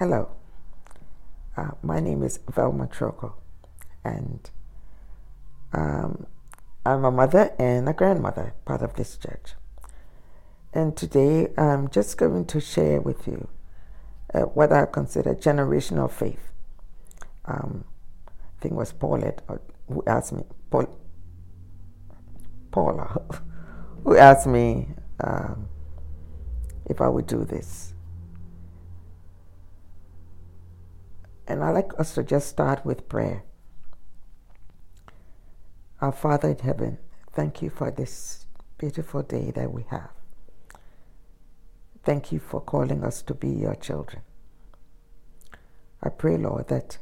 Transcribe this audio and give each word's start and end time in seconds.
Hello, 0.00 0.30
uh, 1.58 1.72
my 1.82 2.00
name 2.00 2.22
is 2.22 2.40
Velma 2.48 2.86
Troko, 2.86 3.34
and 4.02 4.50
um, 5.74 6.26
I'm 6.86 7.04
a 7.04 7.10
mother 7.10 7.52
and 7.58 7.86
a 7.86 7.92
grandmother, 7.92 8.54
part 8.64 8.80
of 8.80 8.94
this 8.94 9.18
church. 9.18 9.56
And 10.72 10.96
today 10.96 11.48
I'm 11.58 11.90
just 11.90 12.16
going 12.16 12.46
to 12.46 12.62
share 12.62 13.02
with 13.02 13.26
you 13.26 13.46
uh, 14.32 14.44
what 14.56 14.72
I 14.72 14.86
consider 14.86 15.34
generational 15.34 16.10
faith. 16.10 16.50
Um, 17.44 17.84
I 18.26 18.62
think 18.62 18.72
it 18.72 18.76
was 18.76 18.94
Paulette 18.94 19.42
uh, 19.50 19.56
who 19.86 20.02
asked 20.06 20.32
me, 20.32 20.44
Paul, 20.70 20.98
Paula, 22.70 23.20
who 24.04 24.16
asked 24.16 24.46
me 24.46 24.94
um, 25.22 25.68
if 26.86 27.02
I 27.02 27.08
would 27.10 27.26
do 27.26 27.44
this. 27.44 27.92
And 31.50 31.64
I'd 31.64 31.72
like 31.72 31.98
us 31.98 32.14
to 32.14 32.22
just 32.22 32.48
start 32.48 32.86
with 32.86 33.08
prayer. 33.08 33.42
Our 36.00 36.12
Father 36.12 36.50
in 36.50 36.58
heaven, 36.58 36.98
thank 37.32 37.60
you 37.60 37.70
for 37.70 37.90
this 37.90 38.46
beautiful 38.78 39.24
day 39.24 39.50
that 39.56 39.72
we 39.72 39.84
have. 39.90 40.10
Thank 42.04 42.30
you 42.30 42.38
for 42.38 42.60
calling 42.60 43.02
us 43.02 43.20
to 43.22 43.34
be 43.34 43.48
your 43.48 43.74
children. 43.74 44.22
I 46.00 46.10
pray, 46.10 46.36
Lord, 46.36 46.68
that 46.68 46.98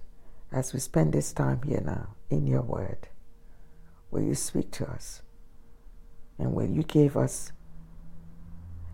as 0.50 0.72
we 0.72 0.80
spend 0.80 1.12
this 1.12 1.34
time 1.34 1.60
here 1.66 1.82
now 1.84 2.14
in 2.30 2.46
your 2.46 2.62
word, 2.62 3.06
will 4.10 4.22
you 4.22 4.34
speak 4.34 4.70
to 4.70 4.90
us 4.90 5.20
and 6.38 6.54
will 6.54 6.70
you 6.70 6.84
give 6.84 7.18
us 7.18 7.52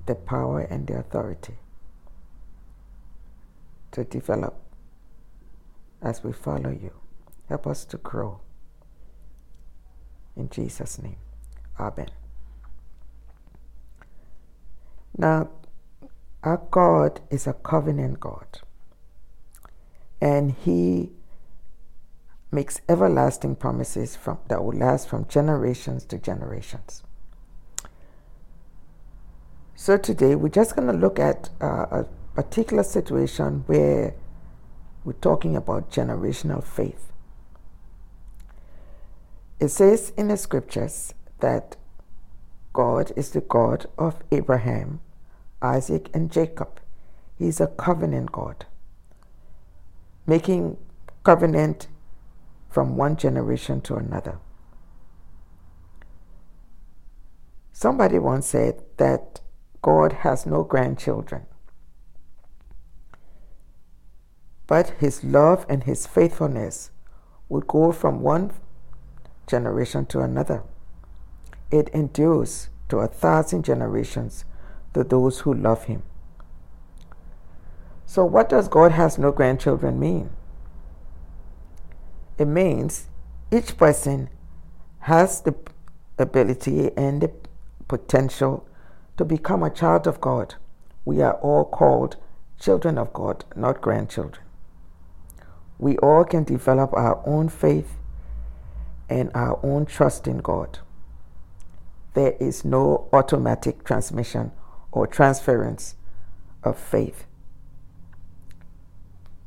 the 0.07 0.17
power 0.17 0.63
and 0.63 0.89
the 0.89 0.99
authority 0.99 1.59
to 3.93 4.03
develop 4.03 4.64
as 6.05 6.23
we 6.23 6.33
follow 6.33 6.71
you. 6.71 6.93
Help 7.49 7.67
us 7.67 7.85
to 7.87 7.97
grow. 7.97 8.41
In 10.37 10.51
Jesus' 10.51 11.01
name, 11.01 11.17
Amen. 11.81 12.11
Now, 15.17 15.49
our 16.43 16.61
God 16.71 17.21
is 17.31 17.47
a 17.47 17.53
covenant 17.53 18.21
God, 18.21 18.61
and 20.21 20.53
He 20.53 21.11
makes 22.51 22.81
everlasting 22.89 23.57
promises 23.57 24.15
from, 24.15 24.39
that 24.49 24.63
will 24.63 24.77
last 24.77 25.09
from 25.09 25.27
generations 25.27 26.05
to 26.07 26.19
generations. 26.19 27.03
So, 29.75 29.97
today 29.97 30.35
we're 30.35 30.49
just 30.49 30.77
going 30.77 30.89
to 30.89 30.97
look 30.97 31.19
at 31.19 31.51
uh, 31.61 31.87
a 31.91 32.07
particular 32.35 32.83
situation 32.83 33.65
where 33.67 34.15
we're 35.05 35.13
talking 35.13 35.55
about 35.55 35.91
generational 35.91 36.65
faith. 36.65 37.13
It 39.61 39.69
says 39.69 40.13
in 40.17 40.29
the 40.29 40.37
scriptures 40.37 41.15
that 41.41 41.77
God 42.73 43.13
is 43.15 43.31
the 43.31 43.41
God 43.41 43.87
of 43.97 44.23
Abraham, 44.33 45.01
Isaac, 45.63 46.11
and 46.13 46.31
Jacob. 46.31 46.81
He's 47.39 47.61
a 47.61 47.69
covenant 47.69 48.33
God, 48.33 48.67
making 50.27 50.77
covenant 51.23 51.89
from 52.71 52.97
one 52.97 53.17
generation 53.17 53.81
to 53.83 53.95
another. 53.95 54.39
Somebody 57.73 58.19
once 58.19 58.47
said 58.47 58.83
that 58.97 59.41
God 59.83 60.13
has 60.13 60.47
no 60.47 60.65
grandchildren. 60.65 61.47
But 64.67 64.91
his 65.01 65.23
love 65.23 65.67
and 65.69 65.85
his 65.85 66.07
faithfulness 66.07 66.91
would 67.49 67.67
go 67.67 67.93
from 67.93 68.21
one 68.21 68.53
generation 69.47 70.07
to 70.07 70.21
another. 70.21 70.63
It 71.71 71.89
endures 71.91 72.69
to 72.89 72.99
a 72.99 73.09
thousand 73.09 73.65
generations 73.65 74.45
to 74.95 75.05
those 75.05 75.41
who 75.41 75.53
love 75.53 75.85
him. 75.85 76.03
So, 78.07 78.25
what 78.25 78.49
does 78.49 78.69
God 78.69 78.93
has 78.93 79.19
no 79.19 79.33
grandchildren 79.33 79.99
mean? 79.99 80.31
It 82.39 82.47
means 82.47 83.09
each 83.51 83.77
person 83.77 84.29
has 85.01 85.41
the 85.41 85.55
ability 86.19 86.91
and 86.97 87.23
the 87.23 87.33
potential 87.89 88.67
to 89.17 89.25
become 89.25 89.63
a 89.63 89.71
child 89.71 90.07
of 90.07 90.21
God. 90.21 90.55
We 91.05 91.21
are 91.23 91.35
all 91.35 91.65
called 91.65 92.17
children 92.59 92.99
of 92.99 93.13
God, 93.13 93.45
not 93.57 93.81
grandchildren 93.81 94.44
we 95.85 95.99
all 95.99 96.25
can 96.25 96.45
develop 96.45 96.95
our 96.95 97.23
own 97.27 97.47
faith 97.47 97.99
and 99.11 99.31
our 99.35 99.61
own 99.63 99.85
trust 99.85 100.27
in 100.27 100.39
God. 100.39 100.79
There 102.15 102.33
is 102.41 102.65
no 102.65 103.07
automatic 103.13 103.85
transmission 103.85 104.53
or 104.93 105.07
transference 105.07 105.97
of 106.63 106.79
faith. 106.79 107.27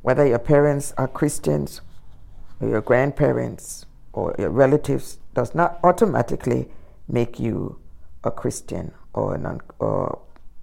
Whether 0.03 0.27
your 0.27 0.37
parents 0.37 0.93
are 0.95 1.07
Christians 1.07 1.81
or 2.61 2.69
your 2.69 2.81
grandparents 2.81 3.87
or 4.13 4.35
your 4.37 4.51
relatives 4.51 5.17
does 5.33 5.55
not 5.55 5.79
automatically 5.83 6.69
make 7.07 7.39
you 7.39 7.79
a 8.23 8.29
Christian 8.29 8.91
or 9.11 9.33
an 9.33 9.59
or, 9.79 10.21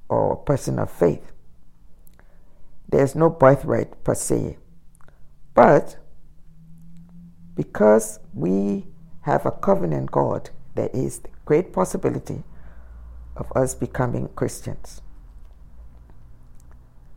or 0.09 0.35
a 0.35 0.37
person 0.37 0.79
of 0.79 0.89
faith. 0.89 1.33
There's 2.89 3.17
no 3.17 3.29
birthright 3.29 4.05
per 4.05 4.15
se. 4.15 4.59
But 5.55 5.97
because 7.55 8.19
we 8.33 8.89
have 9.23 9.47
a 9.47 9.53
covenant 9.53 10.11
God, 10.11 10.51
there 10.75 10.91
is 10.93 11.21
great 11.45 11.73
possibility 11.73 12.43
of 13.37 13.51
us 13.57 13.75
becoming 13.75 14.29
Christians. 14.35 15.01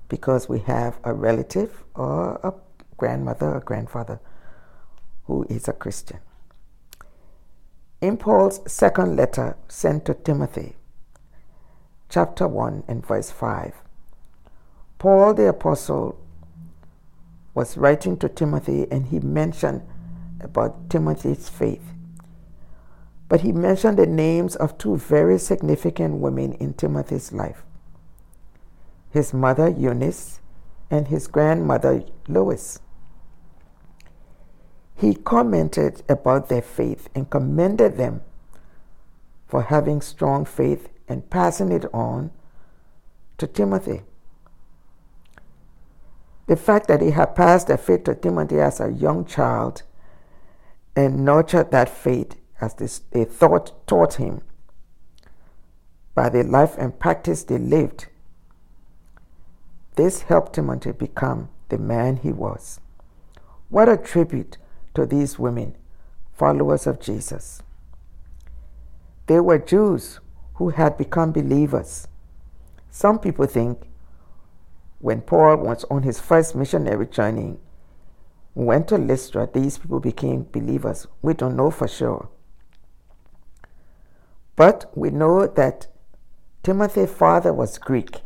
Because 0.08 0.48
we 0.48 0.60
have 0.60 1.00
a 1.04 1.14
relative 1.14 1.84
or 1.96 2.40
a 2.44 2.54
grandmother 2.96 3.56
or 3.56 3.60
grandfather 3.60 4.20
who 5.26 5.46
is 5.50 5.68
a 5.68 5.74
Christian. 5.74 6.20
In 8.00 8.16
Paul's 8.18 8.62
second 8.72 9.16
letter 9.16 9.58
sent 9.68 10.06
to 10.06 10.14
Timothy, 10.14 10.76
chapter 12.10 12.48
1 12.48 12.84
and 12.88 13.06
verse 13.06 13.32
5, 13.32 13.74
Paul 15.00 15.34
the 15.34 15.50
Apostle 15.50 16.18
was 17.58 17.76
writing 17.76 18.16
to 18.16 18.30
Timothy 18.30 18.86
and 18.92 19.08
he 19.08 19.20
mentioned 19.20 19.82
about 20.40 20.92
Timothy's 20.92 21.50
faith. 21.50 21.82
But 23.28 23.42
he 23.42 23.52
mentioned 23.52 23.98
the 23.98 24.06
names 24.06 24.56
of 24.56 24.78
two 24.78 24.96
very 24.96 25.40
significant 25.40 26.20
women 26.20 26.54
in 26.54 26.76
Timothy's 26.76 27.34
life 27.34 27.64
his 29.10 29.34
mother, 29.34 29.70
Eunice, 29.70 30.40
and 30.92 31.08
his 31.08 31.26
grandmother, 31.26 32.04
Lois. 32.28 32.80
He 34.94 35.16
commented 35.16 36.04
about 36.08 36.50
their 36.50 36.62
faith 36.62 37.10
and 37.16 37.28
commended 37.28 37.98
them 37.98 38.22
for 39.48 39.64
having 39.64 40.02
strong 40.02 40.46
faith 40.46 40.90
and 41.08 41.28
passing 41.32 41.72
it 41.72 41.86
on 41.92 42.30
to 43.40 43.48
Timothy. 43.48 44.04
The 46.48 46.56
fact 46.56 46.88
that 46.88 47.02
he 47.02 47.12
had 47.12 47.36
passed 47.36 47.68
the 47.68 47.78
faith 47.78 48.06
to 48.06 48.16
Timothy 48.16 48.60
as 48.60 48.80
a 48.80 48.92
young 48.92 49.26
child 49.26 49.84
and 50.96 51.24
nurtured 51.24 51.72
that 51.72 51.90
faith 51.90 52.36
as 52.60 52.74
they 53.12 53.26
thought 53.26 53.86
taught 53.86 54.16
him 54.16 54.42
by 56.16 56.30
the 56.30 56.44
life 56.44 56.76
and 56.80 56.98
practice 56.98 57.44
they 57.44 57.60
lived. 57.60 58.08
This 59.96 60.24
helped 60.24 60.54
Timothy 60.54 60.92
become 60.92 61.50
the 61.70 61.78
man 61.78 62.18
he 62.18 62.32
was. 62.32 62.80
What 63.70 63.90
a 63.90 63.98
tribute 63.98 64.58
to 64.96 65.06
these 65.06 65.38
women, 65.38 65.76
followers 66.34 66.88
of 66.88 67.00
Jesus. 67.00 67.62
They 69.28 69.40
were 69.40 69.60
Jews 69.60 70.20
who 70.56 70.70
had 70.70 70.98
become 70.98 71.32
believers. 71.32 72.08
Some 72.90 73.20
people 73.20 73.46
think 73.46 73.87
when 75.00 75.22
Paul 75.22 75.58
was 75.58 75.84
on 75.86 76.04
his 76.04 76.20
first 76.20 76.56
missionary 76.56 77.08
journey, 77.08 77.58
went 78.56 78.88
to 78.88 78.98
Lystra, 78.98 79.48
these 79.54 79.78
people 79.78 80.00
became 80.00 80.48
believers. 80.52 81.08
We 81.22 81.34
don't 81.34 81.56
know 81.56 81.70
for 81.70 81.88
sure. 81.88 82.30
But 84.56 84.92
we 84.96 85.12
know 85.12 85.46
that 85.46 85.88
Timothy's 86.64 87.12
father 87.12 87.54
was 87.54 87.78
Greek. 87.78 88.22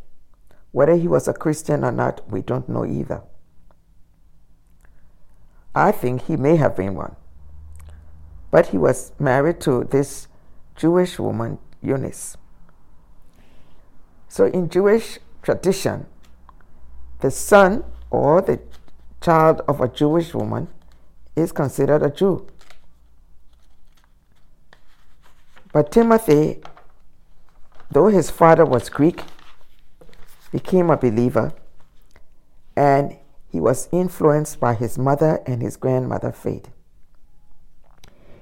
Whether 0.72 0.96
he 0.96 1.08
was 1.08 1.28
a 1.28 1.34
Christian 1.34 1.84
or 1.84 1.92
not, 1.92 2.32
we 2.32 2.42
don't 2.42 2.70
know 2.70 2.86
either. 2.86 3.24
I 5.76 5.92
think 5.92 6.24
he 6.24 6.38
may 6.38 6.56
have 6.56 6.78
been 6.78 6.96
one. 6.96 7.18
But 8.50 8.68
he 8.68 8.78
was 8.78 9.12
married 9.20 9.60
to 9.62 9.84
this 9.84 10.28
Jewish 10.76 11.20
woman, 11.20 11.60
Eunice. 11.82 12.38
So, 14.28 14.46
in 14.46 14.70
Jewish 14.70 15.20
tradition, 15.42 16.06
the 17.22 17.32
son 17.32 17.84
or 18.10 18.42
the 18.42 18.60
child 19.22 19.62
of 19.68 19.80
a 19.80 19.88
Jewish 19.88 20.34
woman 20.34 20.68
is 21.36 21.52
considered 21.52 22.04
a 22.04 22.10
Jew. 22.10 22.48
But 25.72 25.92
Timothy, 25.92 26.62
though 27.90 28.08
his 28.08 28.30
father 28.30 28.66
was 28.66 28.90
Greek, 28.90 29.24
became 30.52 30.90
a 30.90 30.98
believer 30.98 31.54
and 32.76 33.18
he 33.48 33.60
was 33.60 33.88
influenced 33.92 34.60
by 34.60 34.74
his 34.74 34.98
mother 34.98 35.42
and 35.46 35.62
his 35.62 35.78
grandmother 35.78 36.32
faith. 36.32 36.70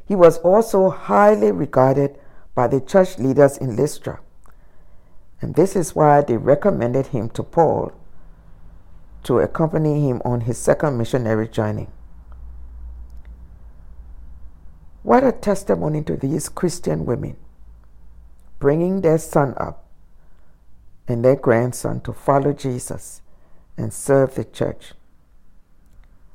He 0.06 0.16
was 0.16 0.38
also 0.40 0.90
highly 0.90 1.52
regarded 1.52 2.18
by 2.56 2.68
the 2.68 2.82
church 2.82 3.20
leaders 3.20 3.58
in 3.58 3.76
Lystra. 3.76 4.20
And 5.42 5.56
this 5.56 5.76
is 5.76 5.96
why 5.96 6.22
they 6.22 6.38
recommended 6.38 7.08
him 7.08 7.30
to 7.30 7.44
Paul 7.44 7.94
to 9.24 9.40
accompany 9.40 10.08
him 10.08 10.22
on 10.26 10.42
his 10.42 10.58
second 10.58 10.98
missionary 10.98 11.48
journey. 11.48 11.88
What 15.04 15.24
a 15.24 15.32
testimony 15.32 16.04
to 16.04 16.18
these 16.18 16.50
Christian 16.50 17.06
women, 17.06 17.38
bringing 18.60 19.02
their 19.02 19.18
son 19.18 19.54
up 19.58 19.86
and 21.08 21.24
their 21.24 21.36
grandson 21.36 22.02
to 22.02 22.14
follow 22.14 22.54
Jesus 22.54 23.22
and 23.78 23.94
serve 23.94 24.36
the 24.36 24.44
church. 24.44 24.94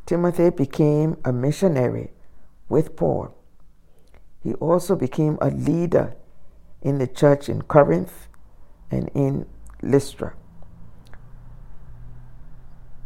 Timothy 0.07 0.51
became 0.51 1.17
a 1.25 1.33
missionary 1.33 2.11
with 2.69 2.97
Paul. 2.97 3.35
He 4.43 4.55
also 4.55 4.97
became 4.97 5.39
a 5.41 5.51
leader 5.51 6.15
in 6.83 6.99
the 6.99 7.07
church 7.07 7.49
in 7.49 7.63
Corinth 7.63 8.29
and 8.91 9.11
in 9.15 9.47
Lystra. 9.83 10.35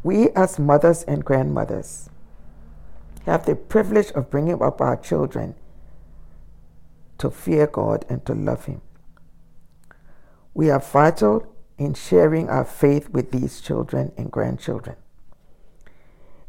We, 0.03 0.31
as 0.31 0.59
mothers 0.59 1.03
and 1.03 1.25
grandmothers, 1.25 2.09
have 3.27 3.47
the 3.47 3.57
privilege 3.57 4.11
of 4.13 4.31
bringing 4.31 4.63
up 4.63 4.81
our 4.81 4.97
children 4.97 5.55
to 7.19 7.31
fear 7.31 7.67
God 7.67 8.05
and 8.09 8.25
to 8.27 8.35
love 8.35 8.67
Him. 8.67 8.81
We 10.55 10.71
are 10.71 10.81
vital 10.81 11.53
in 11.77 11.95
sharing 11.95 12.49
our 12.49 12.65
faith 12.65 13.11
with 13.11 13.33
these 13.33 13.61
children 13.61 14.13
and 14.17 14.31
grandchildren. 14.31 14.97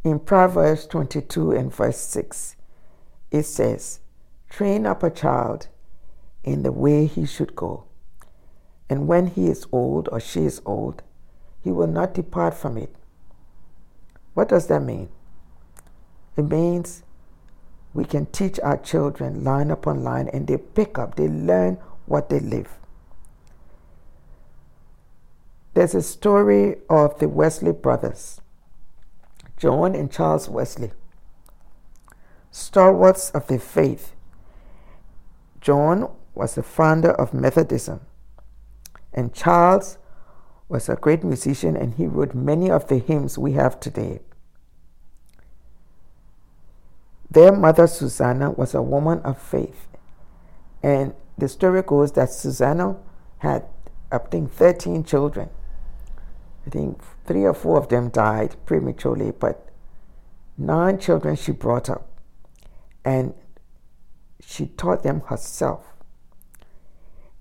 In 0.03 0.19
Proverbs 0.19 0.85
22 0.87 1.51
and 1.51 1.73
verse 1.73 1.97
6, 1.97 2.55
it 3.31 3.43
says, 3.43 3.99
Train 4.49 4.85
up 4.85 5.03
a 5.03 5.09
child 5.09 5.67
in 6.43 6.63
the 6.63 6.71
way 6.71 7.05
he 7.05 7.25
should 7.25 7.55
go, 7.55 7.83
and 8.89 9.07
when 9.07 9.27
he 9.27 9.47
is 9.47 9.67
old 9.71 10.07
or 10.11 10.19
she 10.19 10.45
is 10.45 10.61
old, 10.65 11.03
he 11.63 11.71
will 11.71 11.87
not 11.87 12.13
depart 12.13 12.53
from 12.53 12.77
it. 12.77 12.95
What 14.39 14.47
does 14.47 14.67
that 14.67 14.81
mean? 14.81 15.09
It 16.37 16.43
means 16.43 17.03
we 17.93 18.05
can 18.05 18.25
teach 18.27 18.57
our 18.61 18.77
children 18.77 19.43
line 19.43 19.69
upon 19.69 20.01
line 20.01 20.29
and 20.29 20.47
they 20.47 20.55
pick 20.55 20.97
up, 20.97 21.15
they 21.15 21.27
learn 21.27 21.77
what 22.05 22.29
they 22.29 22.39
live. 22.39 22.69
There's 25.73 25.93
a 25.93 26.01
story 26.01 26.77
of 26.89 27.19
the 27.19 27.27
Wesley 27.27 27.73
brothers, 27.73 28.39
John 29.57 29.93
and 29.93 30.09
Charles 30.09 30.47
Wesley, 30.47 30.91
stalwarts 32.49 33.31
of 33.31 33.47
the 33.47 33.59
faith. 33.59 34.13
John 35.59 36.09
was 36.33 36.55
the 36.55 36.63
founder 36.63 37.11
of 37.11 37.33
Methodism, 37.33 37.99
and 39.13 39.33
Charles 39.33 39.97
was 40.69 40.87
a 40.87 40.95
great 40.95 41.25
musician 41.25 41.75
and 41.75 41.95
he 41.95 42.07
wrote 42.07 42.33
many 42.33 42.71
of 42.71 42.87
the 42.87 42.99
hymns 42.99 43.37
we 43.37 43.51
have 43.51 43.81
today. 43.81 44.21
Their 47.31 47.51
mother, 47.51 47.85
Susanna, 47.85 48.51
was 48.51 48.73
a 48.73 48.81
woman 48.81 49.19
of 49.19 49.39
faith. 49.39 49.87
And 50.81 51.13
the 51.37 51.47
story 51.47 51.83
goes 51.83 52.13
that 52.13 52.31
Susanna 52.31 52.97
had, 53.39 53.65
I 54.11 54.17
think, 54.17 54.51
13 54.51 55.03
children. 55.03 55.49
I 56.65 56.69
think 56.71 57.01
three 57.25 57.45
or 57.45 57.53
four 57.53 57.77
of 57.77 57.89
them 57.89 58.09
died 58.09 58.55
prematurely, 58.65 59.31
but 59.31 59.69
nine 60.57 60.99
children 60.99 61.35
she 61.35 61.51
brought 61.51 61.89
up. 61.89 62.07
And 63.05 63.33
she 64.43 64.67
taught 64.67 65.03
them 65.03 65.21
herself. 65.27 65.85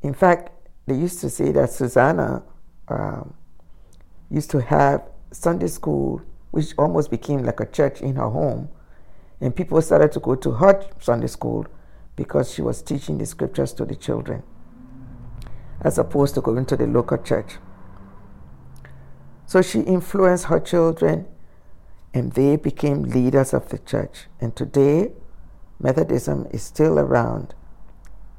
In 0.02 0.12
fact, 0.12 0.50
they 0.87 0.94
used 0.94 1.20
to 1.20 1.31
say 1.31 1.50
that 1.52 1.70
Susanna 1.70 2.43
um, 2.88 3.34
used 4.31 4.50
to 4.50 4.61
have 4.61 5.02
Sunday 5.31 5.67
school, 5.67 6.23
which 6.50 6.75
almost 6.79 7.11
became 7.11 7.43
like 7.43 7.61
a 7.61 7.67
church 7.67 8.00
in 8.00 8.17
her 8.17 8.29
home 8.29 8.69
and 9.40 9.55
people 9.55 9.81
started 9.81 10.12
to 10.12 10.20
go 10.20 10.35
to 10.35 10.52
her 10.52 10.85
Sunday 11.00 11.26
school 11.26 11.67
because 12.17 12.52
she 12.52 12.62
was 12.62 12.82
teaching 12.82 13.19
the 13.19 13.26
scriptures 13.26 13.73
to 13.75 13.85
the 13.85 13.94
children 13.94 14.43
as 15.81 15.99
opposed 15.99 16.35
to 16.35 16.40
going 16.40 16.67
to 16.67 16.76
the 16.76 16.87
local 16.87 17.19
church. 17.19 17.56
So 19.46 19.62
she 19.62 19.81
influenced 19.81 20.46
her 20.46 20.58
children 20.58 21.26
and 22.12 22.32
they 22.32 22.56
became 22.56 23.05
leaders 23.05 23.55
of 23.55 23.69
the 23.69 23.79
church. 23.79 24.26
And 24.40 24.56
today, 24.56 25.12
Methodism 25.81 26.49
is 26.50 26.62
still 26.62 26.99
around, 26.99 27.55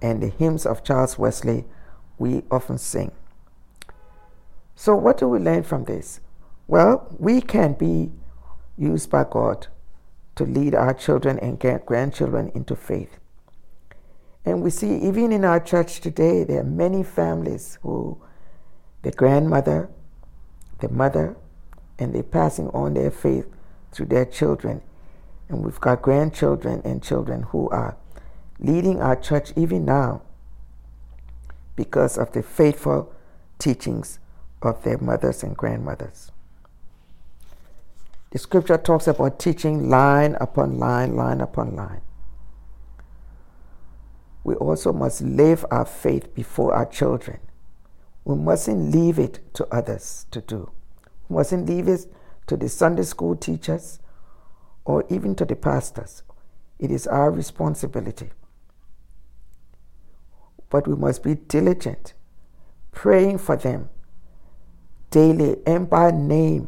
and 0.01 0.21
the 0.21 0.27
hymns 0.27 0.65
of 0.65 0.83
Charles 0.83 1.17
Wesley 1.17 1.65
we 2.17 2.43
often 2.51 2.77
sing. 2.77 3.11
So, 4.75 4.95
what 4.95 5.17
do 5.17 5.27
we 5.27 5.39
learn 5.39 5.63
from 5.63 5.85
this? 5.85 6.19
Well, 6.67 7.07
we 7.17 7.39
can 7.41 7.73
be 7.73 8.11
used 8.77 9.09
by 9.09 9.23
God 9.23 9.67
to 10.39 10.45
lead 10.45 10.73
our 10.73 10.93
children 10.93 11.37
and 11.39 11.59
grandchildren 11.85 12.49
into 12.55 12.73
faith. 12.73 13.17
And 14.45 14.61
we 14.61 14.69
see, 14.69 14.95
even 14.95 15.33
in 15.33 15.43
our 15.43 15.59
church 15.59 15.99
today, 15.99 16.45
there 16.45 16.61
are 16.61 16.63
many 16.63 17.03
families 17.03 17.77
who 17.81 18.17
the 19.01 19.11
grandmother, 19.11 19.89
the 20.79 20.87
mother, 20.87 21.35
and 21.97 22.15
they're 22.15 22.23
passing 22.23 22.69
on 22.69 22.93
their 22.93 23.11
faith 23.11 23.47
through 23.91 24.05
their 24.05 24.23
children. 24.23 24.81
And 25.49 25.65
we've 25.65 25.81
got 25.81 26.01
grandchildren 26.01 26.81
and 26.85 27.03
children 27.03 27.43
who 27.43 27.67
are 27.67 27.97
leading 28.59 29.01
our 29.01 29.17
church 29.17 29.51
even 29.57 29.83
now 29.83 30.21
because 31.75 32.17
of 32.17 32.31
the 32.31 32.43
faithful 32.43 33.13
teachings 33.57 34.19
of 34.61 34.81
their 34.83 34.99
mothers 34.99 35.43
and 35.43 35.57
grandmothers. 35.57 36.31
The 38.31 38.37
scripture 38.37 38.77
talks 38.77 39.07
about 39.07 39.39
teaching 39.39 39.89
line 39.89 40.35
upon 40.39 40.77
line, 40.77 41.15
line 41.15 41.41
upon 41.41 41.75
line. 41.75 42.01
We 44.43 44.55
also 44.55 44.93
must 44.93 45.21
live 45.21 45.65
our 45.71 45.85
faith 45.85 46.33
before 46.35 46.73
our 46.73 46.85
children. 46.85 47.39
We 48.25 48.35
mustn't 48.35 48.93
leave 48.93 49.17
it 49.17 49.53
to 49.55 49.67
others 49.73 50.27
to 50.31 50.41
do. 50.41 50.71
We 51.27 51.37
mustn't 51.37 51.67
leave 51.67 51.87
it 51.87 52.05
to 52.47 52.55
the 52.55 52.69
Sunday 52.69 53.03
school 53.03 53.35
teachers 53.35 53.99
or 54.85 55.05
even 55.09 55.35
to 55.35 55.45
the 55.45 55.55
pastors. 55.55 56.23
It 56.77 56.91
is 56.91 57.07
our 57.07 57.31
responsibility. 57.31 58.29
But 60.69 60.87
we 60.87 60.95
must 60.95 61.23
be 61.23 61.35
diligent, 61.35 62.13
praying 62.91 63.39
for 63.39 63.55
them 63.55 63.89
daily 65.09 65.57
and 65.65 65.89
by 65.89 66.11
name 66.11 66.67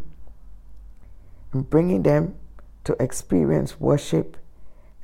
and 1.54 1.70
bringing 1.70 2.04
them 2.04 2.36
to 2.84 2.96
experience 3.00 3.80
worship 3.80 4.38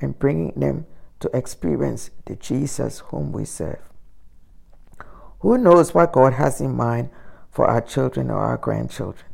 and 0.00 0.18
bringing 0.18 0.52
them 0.56 0.86
to 1.20 1.30
experience 1.34 2.10
the 2.26 2.36
Jesus 2.36 3.00
whom 3.06 3.32
we 3.32 3.44
serve. 3.44 3.80
Who 5.40 5.58
knows 5.58 5.94
what 5.94 6.12
God 6.12 6.34
has 6.34 6.60
in 6.60 6.74
mind 6.76 7.10
for 7.50 7.66
our 7.66 7.80
children 7.80 8.30
or 8.30 8.38
our 8.38 8.56
grandchildren? 8.56 9.26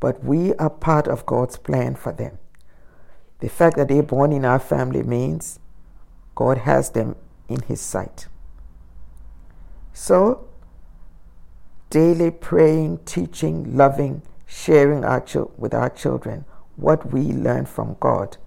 But 0.00 0.22
we 0.22 0.54
are 0.54 0.70
part 0.70 1.08
of 1.08 1.26
God's 1.26 1.56
plan 1.56 1.96
for 1.96 2.12
them. 2.12 2.38
The 3.40 3.48
fact 3.48 3.76
that 3.76 3.88
they're 3.88 4.02
born 4.02 4.32
in 4.32 4.44
our 4.44 4.58
family 4.58 5.02
means 5.02 5.58
God 6.34 6.58
has 6.58 6.90
them 6.90 7.16
in 7.48 7.62
His 7.62 7.80
sight. 7.80 8.28
So, 9.92 10.48
daily 11.90 12.30
praying, 12.30 12.98
teaching, 13.04 13.76
loving, 13.76 14.22
sharing 14.48 15.04
our 15.04 15.22
with 15.58 15.74
our 15.74 15.90
children 15.90 16.46
what 16.76 17.12
we 17.12 17.20
learn 17.20 17.66
from 17.66 17.96
God 18.00 18.38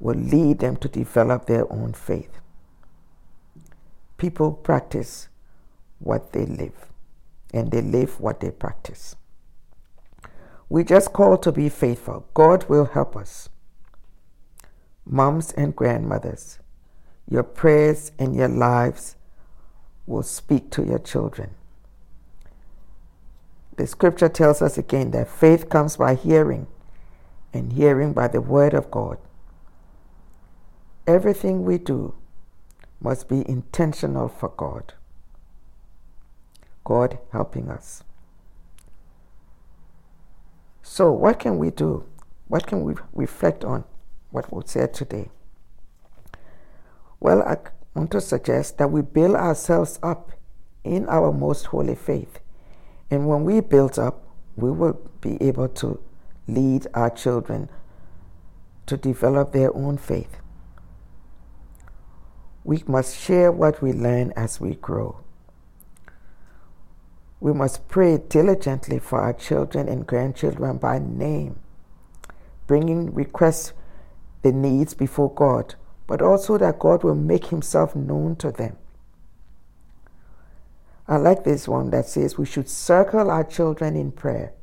will 0.00 0.16
lead 0.16 0.58
them 0.58 0.76
to 0.76 0.88
develop 0.88 1.46
their 1.46 1.72
own 1.72 1.92
faith. 1.92 2.40
People 4.16 4.52
practice 4.52 5.28
what 6.00 6.32
they 6.32 6.44
live, 6.44 6.86
and 7.52 7.70
they 7.70 7.80
live 7.80 8.20
what 8.20 8.40
they 8.40 8.50
practice. 8.50 9.16
We 10.68 10.82
just 10.82 11.12
call 11.12 11.38
to 11.38 11.52
be 11.52 11.68
faithful. 11.68 12.26
God 12.34 12.68
will 12.68 12.86
help 12.86 13.16
us. 13.16 13.48
Moms 15.06 15.52
and 15.52 15.76
grandmothers, 15.76 16.58
your 17.30 17.42
prayers 17.44 18.10
and 18.18 18.34
your 18.34 18.48
lives 18.48 19.16
will 20.06 20.22
speak 20.22 20.70
to 20.72 20.84
your 20.84 20.98
children. 20.98 21.50
The 23.76 23.86
scripture 23.86 24.28
tells 24.28 24.62
us 24.62 24.78
again 24.78 25.10
that 25.10 25.28
faith 25.28 25.68
comes 25.68 25.96
by 25.96 26.14
hearing, 26.14 26.66
and 27.52 27.72
hearing 27.72 28.12
by 28.12 28.28
the 28.28 28.40
word 28.40 28.74
of 28.74 28.90
God. 28.90 29.18
Everything 31.06 31.64
we 31.64 31.78
do 31.78 32.14
must 33.00 33.28
be 33.28 33.48
intentional 33.48 34.28
for 34.28 34.48
God. 34.50 34.94
God 36.84 37.18
helping 37.32 37.68
us. 37.68 38.02
So, 40.82 41.10
what 41.10 41.38
can 41.38 41.58
we 41.58 41.70
do? 41.70 42.04
What 42.48 42.66
can 42.66 42.82
we 42.82 42.94
reflect 43.12 43.64
on 43.64 43.84
what 44.30 44.52
we 44.52 44.62
said 44.66 44.92
today? 44.94 45.30
Well, 47.20 47.42
I 47.42 47.56
want 47.94 48.10
to 48.12 48.20
suggest 48.20 48.78
that 48.78 48.90
we 48.90 49.00
build 49.00 49.34
ourselves 49.34 49.98
up 50.02 50.32
in 50.84 51.08
our 51.08 51.32
most 51.32 51.66
holy 51.66 51.94
faith. 51.94 52.38
And 53.10 53.28
when 53.28 53.44
we 53.44 53.60
build 53.60 53.98
up, 53.98 54.24
we 54.56 54.70
will 54.70 55.00
be 55.20 55.40
able 55.42 55.68
to 55.68 56.00
lead 56.46 56.86
our 56.94 57.10
children 57.10 57.70
to 58.86 58.96
develop 58.96 59.52
their 59.52 59.74
own 59.74 59.98
faith. 59.98 60.36
We 62.64 62.82
must 62.86 63.18
share 63.18 63.52
what 63.52 63.82
we 63.82 63.92
learn 63.92 64.32
as 64.36 64.60
we 64.60 64.74
grow. 64.76 65.20
We 67.40 67.52
must 67.52 67.88
pray 67.88 68.18
diligently 68.18 68.98
for 68.98 69.20
our 69.20 69.34
children 69.34 69.88
and 69.88 70.06
grandchildren 70.06 70.78
by 70.78 70.98
name, 70.98 71.58
bringing 72.66 73.12
requests, 73.12 73.74
the 74.42 74.52
needs 74.52 74.94
before 74.94 75.32
God, 75.32 75.74
but 76.06 76.22
also 76.22 76.56
that 76.58 76.78
God 76.78 77.02
will 77.02 77.14
make 77.14 77.46
Himself 77.46 77.94
known 77.94 78.36
to 78.36 78.50
them. 78.50 78.76
I 81.06 81.16
like 81.16 81.44
this 81.44 81.68
one 81.68 81.90
that 81.90 82.06
says 82.06 82.38
we 82.38 82.46
should 82.46 82.68
circle 82.68 83.30
our 83.30 83.44
children 83.44 83.94
in 83.94 84.10
prayer. 84.10 84.54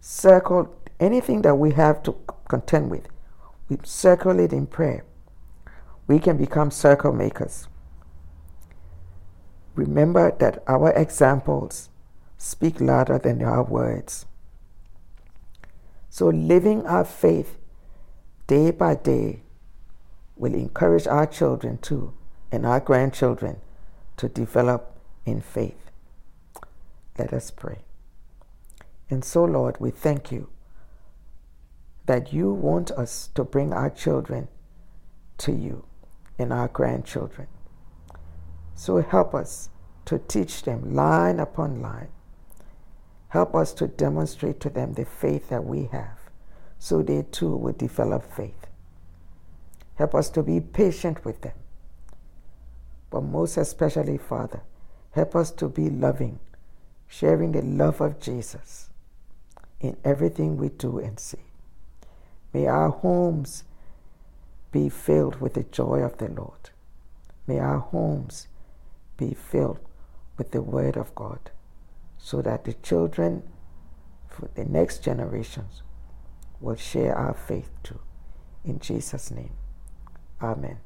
Circle 0.00 0.74
anything 0.98 1.42
that 1.42 1.54
we 1.54 1.72
have 1.72 2.02
to 2.02 2.16
contend 2.48 2.90
with, 2.90 3.08
we 3.68 3.78
circle 3.82 4.38
it 4.38 4.52
in 4.52 4.66
prayer. 4.66 5.04
We 6.06 6.18
can 6.18 6.36
become 6.36 6.70
circle 6.70 7.12
makers. 7.12 7.68
Remember 9.74 10.32
that 10.38 10.62
our 10.66 10.90
examples 10.92 11.88
speak 12.36 12.80
louder 12.80 13.18
than 13.18 13.42
our 13.42 13.62
words. 13.62 14.26
So, 16.10 16.28
living 16.28 16.84
our 16.86 17.04
faith 17.04 17.56
day 18.46 18.72
by 18.72 18.96
day 18.96 19.42
will 20.36 20.54
encourage 20.54 21.06
our 21.06 21.26
children 21.26 21.78
too 21.78 22.12
and 22.50 22.66
our 22.66 22.80
grandchildren 22.80 23.60
to 24.16 24.28
develop 24.28 24.89
in 25.24 25.40
faith. 25.40 25.90
Let 27.18 27.32
us 27.32 27.50
pray. 27.50 27.80
And 29.08 29.24
so, 29.24 29.44
Lord, 29.44 29.76
we 29.80 29.90
thank 29.90 30.30
you 30.30 30.48
that 32.06 32.32
you 32.32 32.52
want 32.52 32.90
us 32.92 33.28
to 33.34 33.44
bring 33.44 33.72
our 33.72 33.90
children 33.90 34.48
to 35.38 35.52
you 35.52 35.84
and 36.38 36.52
our 36.52 36.68
grandchildren. 36.68 37.48
So 38.74 39.02
help 39.02 39.34
us 39.34 39.68
to 40.06 40.18
teach 40.18 40.62
them 40.62 40.94
line 40.94 41.38
upon 41.38 41.82
line. 41.82 42.08
Help 43.28 43.54
us 43.54 43.72
to 43.74 43.86
demonstrate 43.86 44.58
to 44.60 44.70
them 44.70 44.94
the 44.94 45.04
faith 45.04 45.50
that 45.50 45.64
we 45.64 45.88
have 45.92 46.18
so 46.78 47.02
they 47.02 47.22
too 47.30 47.54
will 47.54 47.74
develop 47.74 48.24
faith. 48.24 48.66
Help 49.96 50.14
us 50.14 50.30
to 50.30 50.42
be 50.42 50.60
patient 50.60 51.24
with 51.24 51.42
them. 51.42 51.52
But 53.10 53.20
most 53.20 53.56
especially, 53.58 54.16
Father, 54.16 54.62
help 55.10 55.34
us 55.34 55.50
to 55.52 55.68
be 55.68 55.90
loving, 55.90 56.38
sharing 57.06 57.52
the 57.52 57.62
love 57.62 58.00
of 58.00 58.20
Jesus 58.20 58.90
in 59.80 59.96
everything 60.04 60.56
we 60.56 60.68
do 60.68 60.98
and 60.98 61.18
say. 61.18 61.40
May 62.52 62.66
our 62.66 62.90
homes 62.90 63.64
be 64.72 64.88
filled 64.88 65.40
with 65.40 65.54
the 65.54 65.64
joy 65.64 66.00
of 66.00 66.18
the 66.18 66.28
Lord. 66.28 66.70
May 67.46 67.58
our 67.58 67.78
homes 67.78 68.48
be 69.16 69.34
filled 69.34 69.80
with 70.36 70.52
the 70.52 70.62
Word 70.62 70.96
of 70.96 71.14
God 71.14 71.50
so 72.18 72.42
that 72.42 72.64
the 72.64 72.74
children 72.74 73.42
for 74.28 74.48
the 74.54 74.64
next 74.64 75.02
generations 75.02 75.82
will 76.60 76.76
share 76.76 77.16
our 77.16 77.34
faith 77.34 77.70
too. 77.82 78.00
In 78.64 78.78
Jesus' 78.78 79.30
name, 79.30 79.52
Amen. 80.42 80.78